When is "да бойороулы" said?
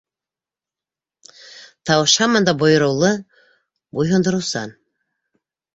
2.49-3.15